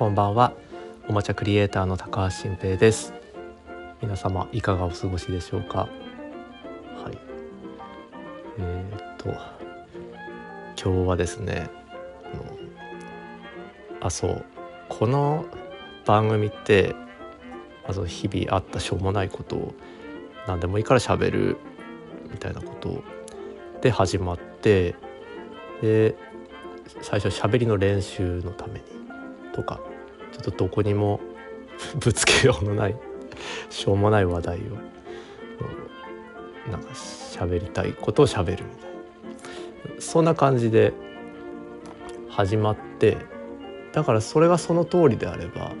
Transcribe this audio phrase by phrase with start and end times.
[0.00, 0.54] こんばんは。
[1.08, 3.12] おもちゃクリエイターの高橋新平です。
[4.00, 5.80] 皆様いかがお過ごしでしょうか？
[5.80, 7.18] はい。
[8.58, 9.28] えー、っと
[10.82, 11.68] 今日はですね
[14.00, 14.44] あそう。
[14.88, 15.44] この
[16.06, 16.96] 番組って
[17.86, 19.74] あの日々あったしょうもないことを
[20.48, 21.58] 何でもいいから喋る
[22.32, 23.04] みたいなこと
[23.82, 24.94] で始まって
[25.82, 26.16] で
[27.02, 28.86] 最初喋りの練習のために
[29.52, 31.20] とかょっとどこにも
[31.98, 32.96] ぶつけようのない
[33.68, 34.60] しょうもない話題を
[36.70, 38.90] なんか喋りたいことを喋るみたい
[39.94, 40.00] な。
[40.00, 40.92] そんな感じで
[42.28, 43.16] 始まって
[43.92, 45.72] だからそれがその通りであれば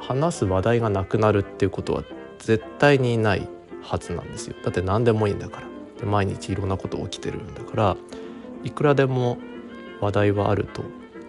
[0.00, 2.04] 話す話題がなくなるっていうことは
[2.38, 3.48] 絶対にない
[3.82, 4.56] はずなんですよ。
[4.64, 5.76] だって何でもいいんだから。
[5.98, 7.96] で毎日いろんなこと起きてるんだから
[8.64, 9.38] いくらでも
[10.00, 10.82] 話題はあると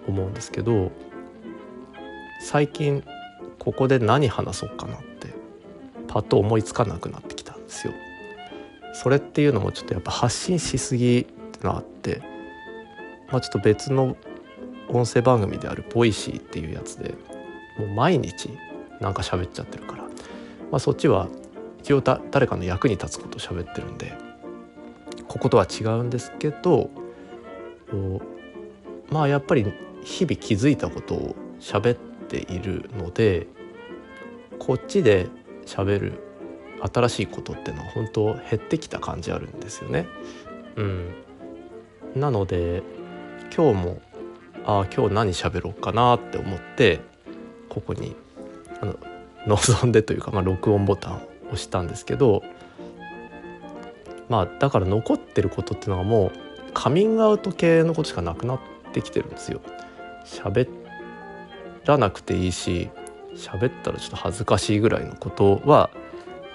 [0.08, 0.92] 思うんですけど
[2.40, 3.04] 最近
[3.60, 5.34] ここで何話そうかなって
[6.08, 7.94] パッと思いつかなくなってきたんですよ。
[8.94, 12.22] それっていうのもちょっとやっぱ発信しすぎってのあって、
[13.32, 14.16] まあ、ちょっと別の
[14.90, 17.16] 音声番組である Voicy っていうやつで
[17.78, 18.50] もう毎日
[19.00, 20.10] なんか喋っちゃってるから、ま
[20.74, 21.28] あ、そっちは
[21.80, 24.14] 一応誰かの役に立つこと喋ってるんで
[25.28, 26.90] こことは違うんですけど
[29.10, 29.66] まあやっぱり
[30.04, 33.48] 日々気づいたことを喋っているので
[34.60, 35.28] こっちで
[35.66, 36.14] 喋る
[36.82, 40.08] 新しいことっていうのは本当減ってきた感じあるんですよね。
[40.76, 41.14] うん、
[42.16, 42.84] なので
[43.56, 44.02] 今日も
[44.66, 47.00] ああ今日何喋ろうかなって思って
[47.70, 48.16] ここに
[48.82, 48.96] あの
[49.48, 52.44] 望んでというか、まあ、録音ボタンを押したんですけど
[54.28, 56.32] まあだから残ってることっていうのはもう
[56.74, 58.60] カミングアウト系のことしかなくなっ
[58.92, 59.62] てきてるんですよ。
[60.26, 60.68] 喋
[61.88, 62.90] らなくていいし
[63.36, 65.90] 喋ったらちょっと恥ずかしいぐらいのことは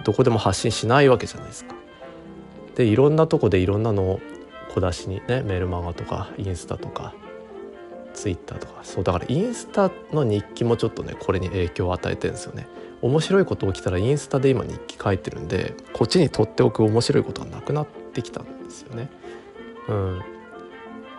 [0.04, 1.74] どこでも発信しないわけじゃないですか。
[2.74, 4.20] でいろんなとこでいろんなのを
[4.74, 7.14] 小出しにねメルマガとかインスタとか
[8.14, 12.66] ツイッターとかそうだからインスタの日記もちょっとねこれに影響を与えてるんですよね。
[13.02, 19.10] 面白いこと起きたらインスタで今日記書いてるんでこっちに取っておく面白いことはなくなってきたんですよね。
[19.88, 20.20] うん、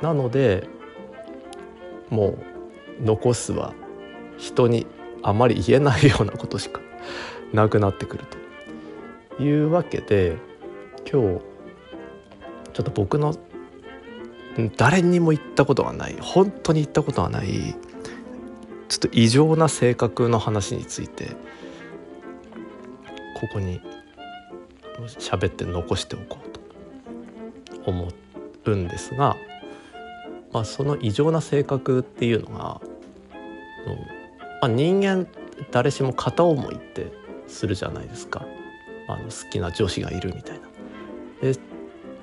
[0.01, 0.67] なので
[2.09, 2.37] も
[2.99, 3.73] う残すは
[4.37, 4.85] 人に
[5.21, 6.81] あまり言えないようなことしか
[7.53, 8.25] なくなってくる
[9.37, 10.37] というわけで
[11.11, 11.41] 今日
[12.73, 13.35] ちょっと僕の
[14.77, 17.75] 誰にも言ったことがない本当に言ったことがない
[18.87, 21.35] ちょっと異常な性格の話について
[23.39, 23.81] ここに
[25.07, 26.59] 喋って残しておこうと
[27.89, 28.09] 思
[28.65, 29.35] うんですが、
[30.51, 32.81] まあ、その異常な性格っていうのが、
[34.63, 35.27] まあ、人間
[35.71, 37.11] 誰しも片思いって
[37.47, 38.45] するじゃないですか
[39.09, 40.69] あの好きな女子がいるみたいな。
[41.41, 41.59] で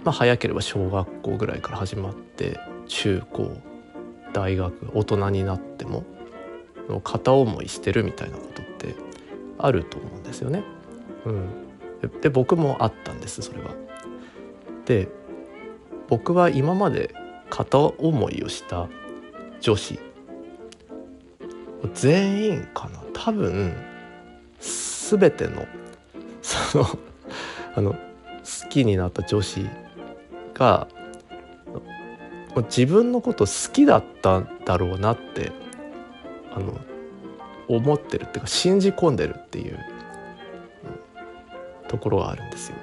[0.05, 2.59] まあ、早ければ小学校ぐらいから始まって
[2.89, 3.55] 中高
[4.33, 6.05] 大学大人になっても
[7.05, 8.95] 片思いしてるみたいなことって
[9.59, 10.65] あると思うんですよね。
[11.27, 11.51] うん、
[12.23, 13.75] で僕もあったんですそれは。
[14.87, 15.09] で
[16.09, 17.15] 僕は今まで
[17.51, 18.89] 片思いをした
[19.61, 19.99] 女子
[21.95, 23.75] 全員かな多分
[24.61, 25.67] 全ての
[26.43, 26.99] その
[27.75, 29.65] あの好きになった女子
[30.55, 30.89] が
[32.69, 35.53] 自分のこと好きだったんだろうなって
[36.53, 36.79] あの
[37.69, 39.79] 思ってるっていうか信じ込んでるっていう
[41.89, 42.77] ところがあるんですよ。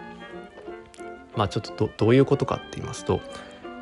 [1.36, 3.20] まあちょっとどどういうことかって言いますと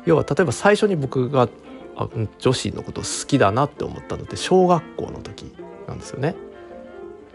[0.04, 1.48] 要は例えば最初に僕が
[1.96, 2.08] あ
[2.38, 5.52] 女子のこと好きだなって思ったのって小学校の時
[5.88, 6.34] なんですよね。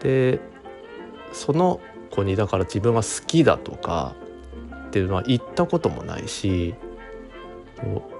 [0.00, 0.40] で
[1.32, 1.80] その
[2.10, 4.14] 子にだから自分が好きだとか
[4.88, 6.74] っていうのは言ったこともないし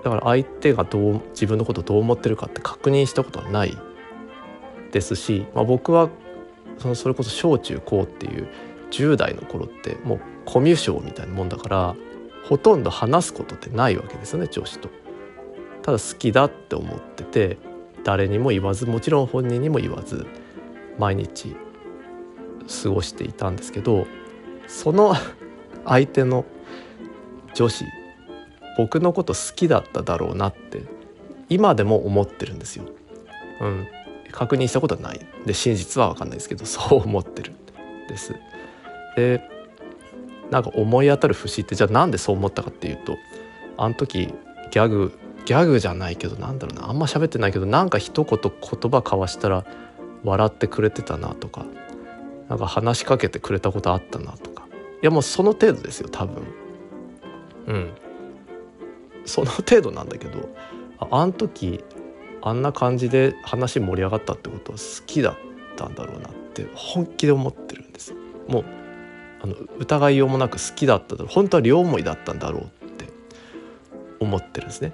[0.02, 3.76] だから相手がどう自分のことどう思ってるかって確認したことはない
[4.90, 6.08] ですし、まあ、僕は
[6.78, 8.48] そのそれこそ小中高っていう
[8.90, 11.96] 10代の頃ってもうコミュ障みたいなもんだから
[12.44, 14.88] ほとんど話すことってないわけですよね上司と。
[15.82, 17.58] ただ好きだって思ってて
[18.04, 20.26] 誰にも言わずもちろん本人にも言わず
[20.98, 21.56] 毎日
[22.82, 24.06] 過ごしていたんですけど
[24.66, 25.14] その
[25.84, 26.44] 相手の
[27.54, 27.84] 女子
[28.78, 30.82] 僕のこと好きだっただろうなって
[31.48, 32.84] 今でも思ってるんですよ。
[33.60, 33.86] うん、
[34.30, 37.56] 確認したことはないで真実は分かんないですけどそう思ってるん
[38.08, 38.34] です。
[39.16, 39.42] で
[40.50, 43.16] なんか思い当たる節ってじゃあなんでそう思ったかっていうと
[43.76, 44.28] あの時
[44.70, 46.88] ギャグギャグじゃないけどなんだろうな。
[46.88, 49.64] あんま喋ってないけどなんか一言言葉交わしたら
[50.24, 51.66] 笑ってくれてたなとか。
[52.48, 54.66] なんか話しかけてくれたことあったなとか。
[55.02, 56.42] いやもうその程度ですよ多分。
[57.66, 57.90] うん。
[59.24, 60.48] その程度なんだけど
[60.98, 61.82] ああん時
[62.42, 65.36] あんな感じで話盛り上がったってことは好きだっ
[65.76, 68.14] たんだろうなって本気で思ってるんです
[68.48, 68.64] もう
[69.42, 71.32] あの疑いようもなく好きだっただろう。
[71.32, 72.66] 本当は両思いだったんだろうっ
[72.96, 73.06] て
[74.20, 74.92] 思ってるんですね。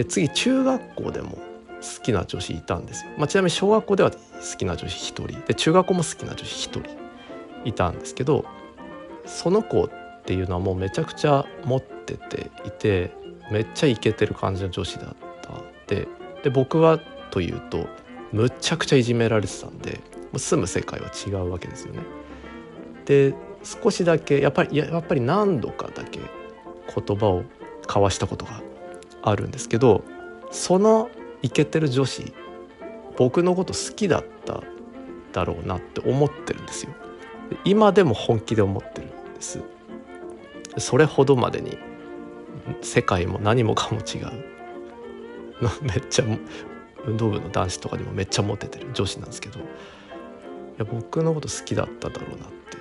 [0.00, 4.16] で次中学校でも好きな女子いたんですよ、まあ、ちなみに小学校では好
[4.56, 5.40] きな女子1人。
[5.46, 6.90] で中学校も好きな女子1人
[7.66, 8.46] いたんですけど
[9.26, 9.90] その子っ
[10.24, 13.12] ていうのはもうめちゃくちゃ持ってていて
[13.52, 15.52] めっちゃイケてる感じの女子だった。
[15.94, 16.08] で
[16.42, 16.98] で僕は
[17.30, 17.86] というと
[18.32, 20.00] むっちゃくちゃいじめられてたんで
[20.32, 22.00] もう住む世界は違うわけですよね。
[23.04, 26.20] で少しだけやっぱりやっぱり何度かだけ
[26.96, 27.44] 言葉を
[27.86, 28.69] 交わしたことが
[29.22, 30.04] あるんですけど
[30.50, 31.10] その
[31.42, 32.32] イケてる女子
[33.16, 34.62] 僕のこと好きだった
[35.32, 36.92] だろうなって思ってるんですよ。
[37.64, 39.60] 今でも本気で思ってるんです。
[40.78, 41.78] それほどまでに
[42.80, 44.30] 世界も何もかも違う
[45.82, 46.24] めっちゃ
[47.04, 49.62] 運動部の男子とかにもめっちゃモテてる女子なんですけどい
[50.78, 52.78] や僕のこと好きだっただろうなって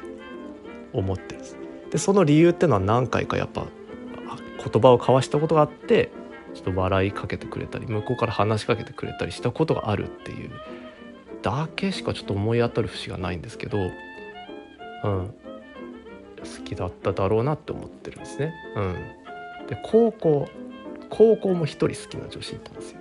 [0.94, 1.57] 思ってるんです。
[1.92, 3.65] でその理由っていうのは何回かやっぱ
[4.63, 6.12] 言葉を交わしたことがあって
[6.53, 10.51] ちょっと笑いかけてくれたり向こうから話しかけてくれたりしたことがあるっていう
[11.41, 13.89] だけしかちょっと思い当たる節がないんですけど、うん、
[15.03, 18.53] 好きだっただろうなって思ってるんですね。
[18.75, 20.49] うん、で高校
[21.09, 22.99] 高校も一人好きな女子いたんですよ。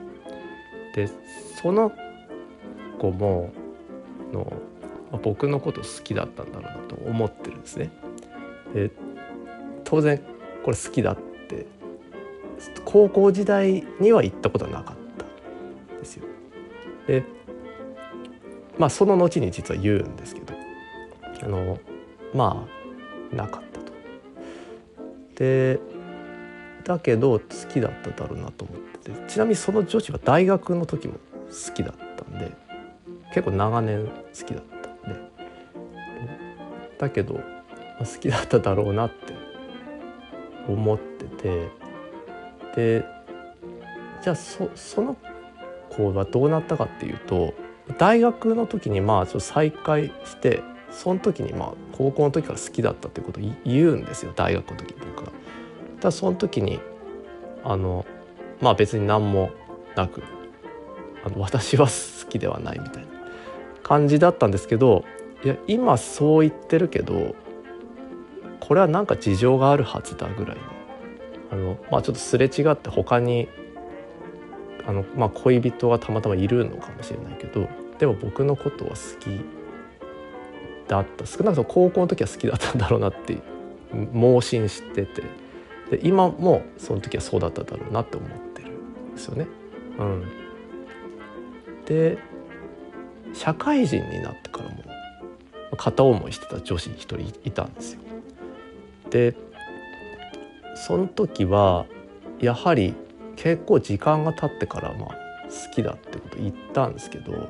[0.94, 1.08] で
[1.60, 1.92] その
[2.98, 3.52] 子も
[4.32, 4.52] の、
[5.22, 7.90] 僕のこと好きだったんだろうなと思ってるんですね。
[8.74, 8.90] で
[9.84, 10.18] 当然
[10.64, 11.16] これ好きだっ
[11.48, 11.66] て
[12.84, 14.96] 高校時代には言ったことはなかっ
[15.88, 16.25] たんですよ。
[17.06, 17.25] で
[18.78, 20.55] まあその後に実は言うんですけど
[21.43, 21.78] あの
[22.34, 22.66] ま
[23.32, 23.93] あなかったと。
[25.37, 25.78] で
[26.84, 32.52] だけど好きだっただろうなと思っててちなみにその女子は大学の時も好きだったんで
[33.34, 34.12] 結構長年好
[34.46, 35.20] きだったんで
[36.99, 37.40] だけど、好
[38.20, 39.32] きだっただろうなって
[40.66, 41.69] 思ってて
[42.75, 43.05] で
[44.23, 45.17] じゃあそその
[45.91, 47.55] 子はどうなったかっていうと
[47.99, 55.32] 大学の時にまあちょっと再会してその時にまあ高校の時から好きだったっていうことを言うんですよ大学の時僕が。
[56.00, 56.81] だその時に
[57.65, 58.06] あの
[58.61, 59.50] まあ別に何も
[59.97, 60.23] なく
[61.25, 63.09] あの私は好きではないみたいな
[63.82, 65.05] 感じだったんですけど
[65.44, 67.35] いや今そう言ってるけど
[68.61, 70.62] これは何か事情があるはずだぐらいの
[71.50, 73.48] あの、まあ、ちょっとすれ違って他に
[74.86, 77.68] あの、まあ、恋人がたまたまいるのかもしれないけど
[77.98, 79.40] でも僕のことは好き
[80.88, 83.38] だった少なくとも高校の時は好きだったんだろうなって
[84.12, 85.22] 盲信してて
[85.90, 89.46] で今もその時はそうだっただろうなって思ってるんですよね。
[89.98, 90.24] うん、
[91.86, 92.18] で
[93.32, 94.76] 社会人になってからも
[95.76, 98.00] 片思いしてた女子一人いたんですよ。
[99.10, 99.34] で
[100.86, 101.86] その時は
[102.41, 102.94] やはり
[103.36, 105.08] 結構時間が経ってからまあ
[105.48, 107.48] 好きだってこと言ったんですけど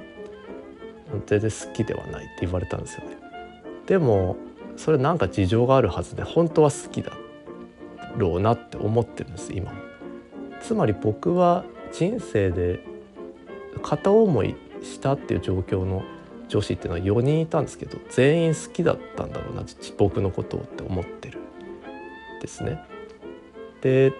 [1.27, 3.17] 全然好きではないって言われたんですよね。
[3.87, 4.37] でも
[4.77, 7.13] それなんか事情があるはずで本当は好きだ
[8.17, 9.79] ろうなって思ってるんです今も。
[10.61, 12.85] つまり僕は人生で
[13.83, 16.03] 片思いしたっていう状況の
[16.49, 19.65] 女子っていうのは4人いたんですけど全員好きだったんだろうな
[19.97, 21.39] 僕のことをって思ってる
[22.41, 22.81] ですね。
[23.81, 24.13] で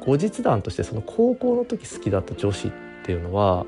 [0.00, 2.72] 後日談としてその高校の時好きだった女子っ
[3.04, 3.64] ていうのは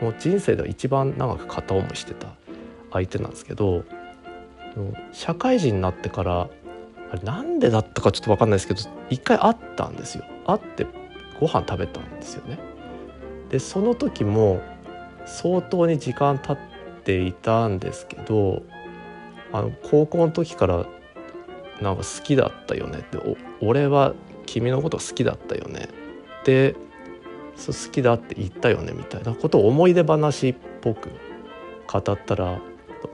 [0.00, 2.28] もう人生では一番長く片思いしてた
[2.92, 3.84] 相手なんですけど
[5.12, 6.48] 社会人になってから
[7.10, 10.86] あれなんでだったかちょっと分かんないですけど一回会ったんですよ会って
[11.40, 12.58] ご飯食べたんですよね。
[13.50, 14.60] でその時も
[15.24, 16.58] 相当に時間経っ
[17.02, 18.62] ていたんですけど
[19.52, 20.86] あの高校の時から
[21.80, 23.18] なんか好きだったよねって
[23.60, 24.14] 俺は
[24.52, 25.88] 君のこと好きだったよね。
[26.44, 26.74] で
[27.56, 31.10] 好きだって言ったよねみたいなことを思い出話っぽく
[31.90, 32.60] 語ったら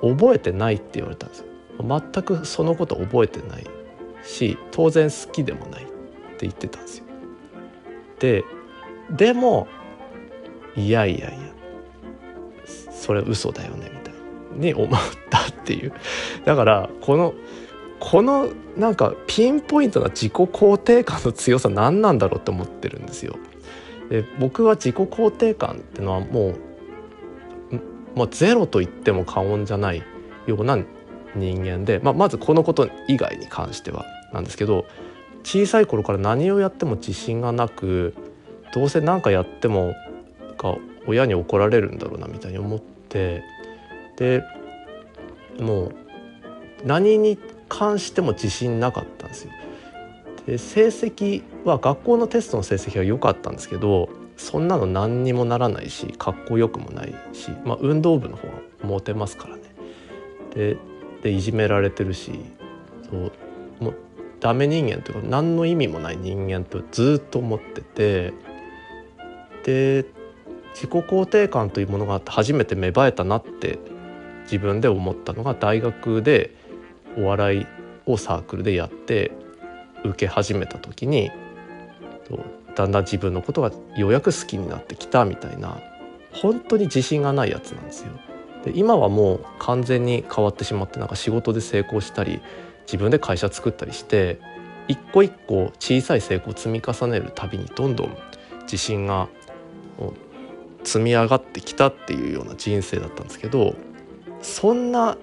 [0.03, 1.47] 覚えてないって言われたんですよ。
[1.81, 3.67] 全くそのこと覚えてない
[4.23, 5.93] し当然好きでもないって
[6.41, 7.05] 言ってたんですよ。
[8.21, 8.45] で
[9.11, 9.67] でも
[10.77, 11.39] いやいやいや
[12.91, 14.15] それ嘘だよねみたい
[14.55, 15.01] に思っ
[15.31, 15.93] たっていう。
[16.45, 17.35] だからこの
[18.11, 23.37] このなんかピンポイントな自己肯定感の強さ何なんだろうって思ってるんですよ。
[24.11, 26.55] で僕は自己肯定感っていうのはもう
[28.15, 30.03] まあ、ゼロと言っても過言じゃない
[30.47, 30.79] ような
[31.35, 34.87] 人間で、まあ、まずこのこと以外に関してはなんですけど
[35.43, 38.15] 小さい頃から何をやっても自信がなく
[38.73, 39.95] どうせ何かやっても
[40.57, 43.43] か親に怒られるんだろうなみたいに思って
[44.17, 44.43] で
[45.59, 45.95] もう
[46.85, 47.37] 何に
[47.77, 49.51] 関しても自信なかったんですよ。
[50.47, 59.63] で成績は学校のテストの成績は良かったんですけどそんなの何にもならないしかっこよくもないし、まあ、運動部の方がモテますからね。
[60.55, 60.77] で
[61.23, 62.33] でいじめられてるし
[63.11, 63.33] そう
[63.83, 63.95] もう
[64.39, 68.35] ダメ人間というか何の意味もない人間とずっと思ってて
[69.65, 70.05] で
[70.75, 73.79] 自己肯定感というものがあって初めて芽生えたなって
[74.45, 76.55] 自分で思ったのが大学で
[77.17, 77.67] お笑い
[78.07, 79.33] をサークルでやって
[80.05, 81.31] 受け始めた時に
[82.75, 85.79] だんだん自分のことがようやく好きになってきたみたいな
[86.33, 88.13] 本当に自信がないやつなんですよ。
[88.65, 92.41] で今はもう完全に変わってしまってなんか仕事で成功したり
[92.87, 94.41] 自分で会社作ったりして
[94.89, 98.17] 一個一個小さい成功を積み重ねるたびにどんどん
[98.63, 99.29] 自信が
[100.83, 103.75] 積み上がってきたっていうような人生だったんですけど
[104.41, 105.17] そんな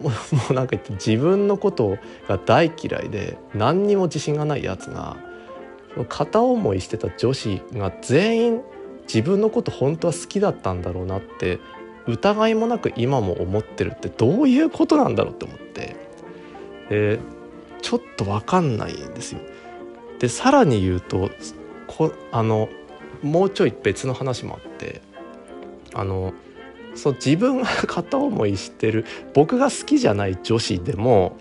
[0.00, 0.10] も
[0.50, 5.16] うなんか自分のことが大嫌いで何にも自信がないやつが
[6.08, 8.60] 片思いしてた女子が全員
[9.02, 11.58] 自分のこと本当は好きだったんだろうなって
[12.06, 15.96] 疑いもなく今も思ってるってどういうことなんだろうって思って
[16.88, 17.18] で
[17.82, 19.40] ちょっと分かんないんですよ。
[20.18, 21.30] でさらに言うと
[21.86, 22.68] こあの
[23.22, 25.02] もうちょい別の話もあって
[25.94, 26.32] あの
[26.94, 29.04] そう自分が片思いしてる
[29.34, 31.36] 僕が好きじゃない女子でも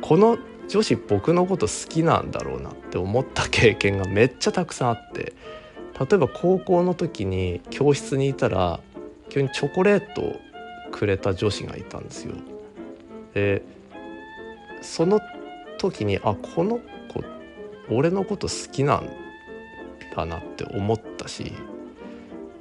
[0.00, 5.32] この女子僕のこと好きなんだろうなって思った経験がめっちゃたくさんあって
[5.98, 8.80] 例えば高校の時に教室にいたら
[9.30, 10.36] 急にチョコレートを
[10.92, 12.34] くれた女子がいたんですよ。
[13.34, 13.62] で
[14.80, 15.20] その
[15.78, 16.78] 時にあこの
[17.12, 17.24] 子
[17.90, 19.08] 俺のこと好きなん
[20.14, 21.52] だなって思ったし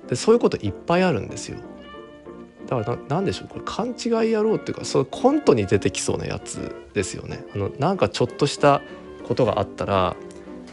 [0.07, 1.59] でそういうこといっぱいあるんですよ。
[2.67, 7.45] だから何でしょうこれ勘違い野郎っていうかそうコントに出てきそうなやつですよね。
[7.55, 8.81] あのなんかちょっとした
[9.27, 10.15] ことがあったら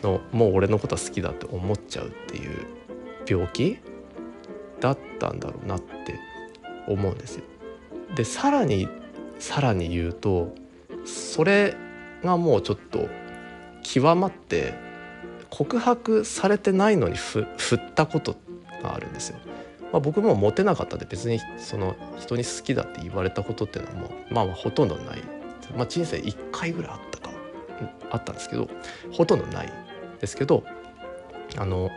[0.03, 2.67] のもう俺のことは好きだって思っちゃうっていう
[3.27, 3.79] 病気
[4.81, 6.19] だったんだろうなって
[6.89, 7.45] 思うんですよ。
[8.15, 8.89] でさらに
[9.39, 10.55] さらに言うと
[11.05, 11.77] それ
[12.23, 13.09] がもうちょっと
[13.83, 14.75] 極まって
[15.51, 17.47] 告白されてないのに振
[17.77, 18.37] ったこと
[18.83, 19.39] があるんですよ。
[19.95, 25.23] まあ、僕もモテなかったで別にその人に好きだって言われたことっていうのはもうまあまあほとんどない、
[25.77, 27.31] まあ、人生1回ぐらいあったか
[28.11, 28.69] あったんですけど
[29.13, 29.73] ほとんどない
[30.21, 30.65] ですけど
[31.57, 31.93] あの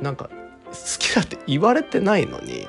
[0.00, 0.30] なんか
[0.66, 2.68] 好きだって言われてないのに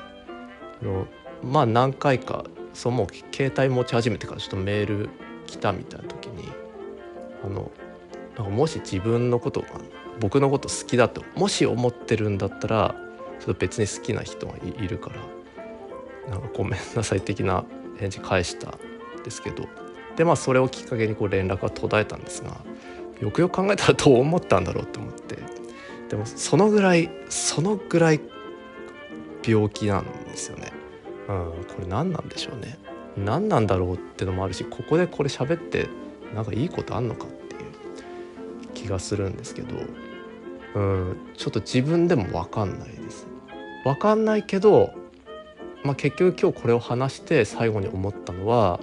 [0.82, 1.06] の
[1.44, 5.08] まあ何回かそうもう携帯持ち始めてからちょっとメール
[5.46, 6.50] 来たみたいな時に
[7.44, 7.70] あの
[8.36, 9.68] なんかもし自分のことが
[10.18, 13.05] 僕のこと好きだともし思ってるんだったら
[13.40, 17.64] ちょっと別に好きな人がいるからなんかごめんなさい的な
[17.98, 19.66] 返事返したんですけど
[20.16, 22.60] でまあそれをきっかけにこう連絡が途絶えたんですが
[23.20, 25.38] よくよく考えたらどう思ったんだろうって思って
[26.08, 28.20] でもそのぐらいそのぐらい
[29.46, 30.72] 病気なんですよね。
[31.28, 32.78] うん、これ何なんでしょうね。
[33.16, 35.88] 何なんだろうってのもあるしここでこれ喋って
[36.34, 39.76] なんかいいことあんのかっていう気がするんですけど
[40.76, 43.26] うんちょっと自分でも分かんないです。
[43.82, 44.92] 分かんないけど、
[45.84, 48.80] まあ、結局今日これを話して最後に思ったのは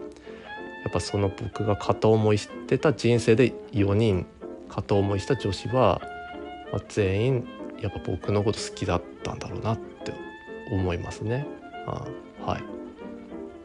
[0.83, 4.25] やっぱその僕が片思いしてた人生で4人
[4.69, 6.01] 片思いした女子は、
[6.71, 7.47] まあ、全員
[7.79, 10.13] やっぱ僕のこと好きだったんだろうなって
[10.71, 11.45] 思いますね。
[11.85, 12.05] あ
[12.43, 12.63] はい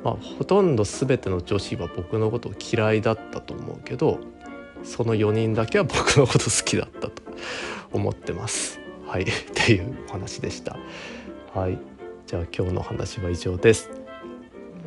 [0.04, 4.20] まあ、ほとんど全ての女子は僕のことを嫌いだったと思うけど
[4.84, 7.17] その4人だけは僕のこと好きだったと
[7.92, 8.80] 思ってます。
[9.06, 10.76] はい、 っていうお話でした。
[11.54, 11.78] はい、
[12.26, 13.90] じゃあ今日の話は以上です。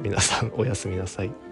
[0.01, 1.50] 皆さんおやすみなさい。